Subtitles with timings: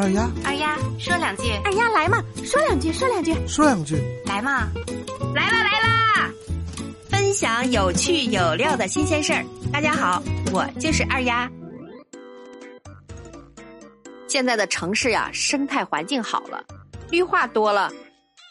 [0.00, 4.66] 二丫，二丫说两句，二丫来嘛，说两句，说两句，说两句，来嘛，
[5.34, 6.30] 来啦来啦！
[7.10, 9.44] 分享有趣有料的新鲜事儿。
[9.70, 10.22] 大家好，
[10.54, 11.46] 我就是二丫。
[14.26, 16.64] 现在的城市呀，生态环境好了，
[17.10, 17.92] 绿化多了，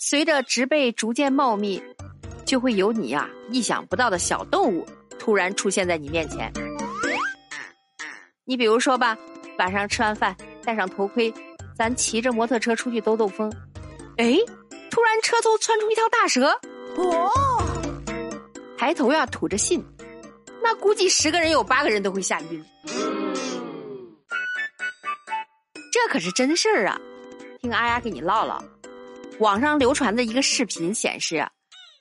[0.00, 1.80] 随着植被逐渐茂密，
[2.44, 4.84] 就会有你呀意想不到的小动物
[5.16, 6.52] 突然出现在你面前。
[8.44, 9.16] 你比如说吧，
[9.60, 10.36] 晚上吃完饭。
[10.66, 11.32] 戴上头盔，
[11.78, 13.50] 咱骑着摩托车出去兜兜风。
[14.16, 14.36] 哎，
[14.90, 16.48] 突然车头窜出一条大蛇，
[16.96, 17.30] 哦！
[18.76, 19.82] 抬头呀，吐着信，
[20.60, 22.64] 那估计十个人有八个人都会吓晕。
[25.92, 27.00] 这可是真事儿啊！
[27.60, 28.62] 听阿丫给你唠唠。
[29.38, 31.48] 网上流传的一个视频显示啊，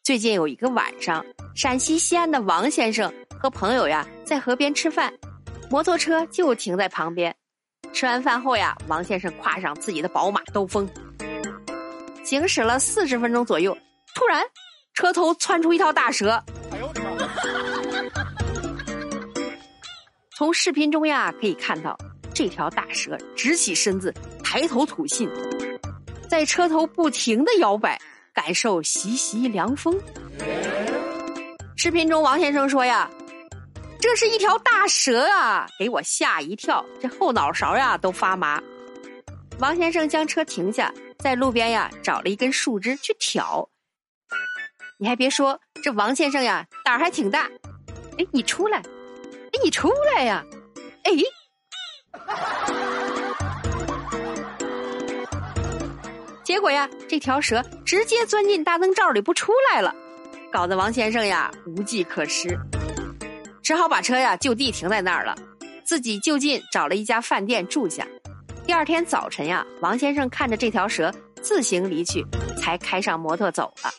[0.03, 1.23] 最近有一个晚上，
[1.53, 5.13] 陕西西安的王先生和朋友呀在河边吃饭，
[5.69, 7.35] 摩托车就停在旁边。
[7.93, 10.87] 吃完饭后呀，王先生跨上自己的宝马兜风，
[12.23, 13.75] 行驶了四十分钟左右，
[14.13, 14.43] 突然
[14.93, 16.43] 车头窜出一条大蛇。
[16.71, 16.79] 哎！
[20.35, 21.97] 从视频中呀可以看到，
[22.33, 25.29] 这条大蛇直起身子，抬头吐信，
[26.29, 27.97] 在车头不停的摇摆，
[28.33, 29.97] 感受习习凉风。
[31.77, 33.09] 视频中王先生说呀。
[34.07, 38.61] 这是一条大蛇啊，给我吓一跳，这后脑勺呀都发麻。
[39.57, 43.67] 王先生将车停下，在路边呀找了一根树枝去挑。
[44.99, 47.49] 你还别说，这王先生呀胆儿还挺大。
[48.19, 48.77] 哎，你出来！
[48.77, 50.45] 哎，你出来呀！
[51.03, 51.11] 哎，
[56.43, 59.95] 结果呀，这条蛇直接钻进大灯罩里不出来了，
[60.51, 62.55] 搞得王先生呀无计可施。
[63.65, 65.35] 只好把车呀就地停在那儿了，
[65.83, 68.07] 自己就近找了一家饭店住下。
[68.63, 72.23] 第二天早晨呀，王先生看着这条蛇自行离去，
[72.61, 73.89] 才开上摩托走了。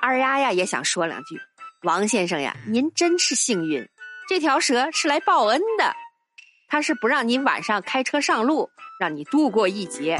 [0.00, 1.40] 二丫呀也想说两句，
[1.84, 3.88] 王先生呀，您真是幸运，
[4.28, 5.94] 这条蛇是来报恩的，
[6.66, 10.18] 它是不让你晚上开车上路，让你度过一劫。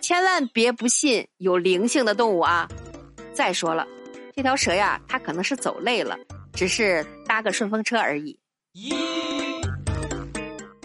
[0.00, 2.68] 千万别不信有灵性的动物啊！
[3.32, 3.84] 再说了。
[4.36, 6.18] 这条蛇呀，它可能是走累了，
[6.52, 8.36] 只是搭个顺风车而已。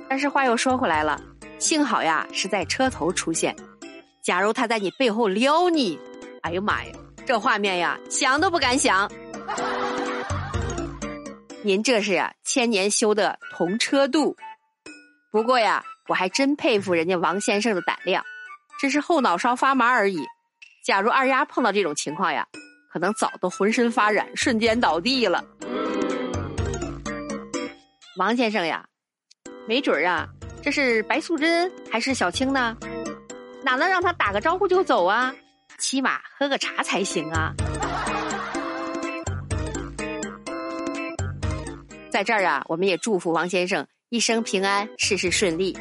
[0.08, 1.20] 但是话又说回来了，
[1.58, 3.56] 幸好呀是在车头出现。
[4.24, 5.98] 假如它在你背后撩你，
[6.44, 6.94] 哎呦妈呀，
[7.26, 9.12] 这画面呀想都不敢想。
[11.64, 14.38] 您这是呀千年修的同车渡。
[15.32, 18.24] 不过呀，我还真佩服人家王先生的胆量，
[18.80, 20.24] 只是后脑勺发麻而已。
[20.86, 22.46] 假如二丫碰到这种情况呀。
[22.92, 25.46] 可能早都浑身发软，瞬间倒地了。
[28.18, 28.84] 王先生呀，
[29.68, 30.28] 没准儿啊，
[30.62, 32.76] 这是白素贞还是小青呢？
[33.64, 35.34] 哪能让他打个招呼就走啊？
[35.78, 37.54] 起码喝个茶才行啊！
[42.10, 45.78] 在这儿啊，我们也祝福王先生一生平安，事事顺利。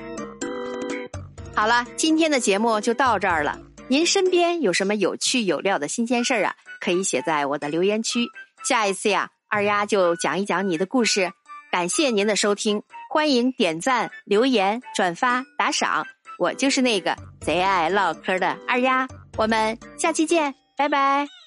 [1.56, 3.58] 好了，今天的节目就到这儿了。
[3.88, 6.54] 您身边有什么有趣有料的新鲜事儿啊？
[6.80, 8.26] 可以写在我的留言区，
[8.64, 11.32] 下一次呀，二丫就讲一讲你的故事。
[11.70, 16.06] 感谢您的收听，欢迎点赞、留言、转发、打赏。
[16.38, 19.06] 我就是那个贼爱唠嗑的二丫，
[19.36, 21.37] 我们下期见，拜拜。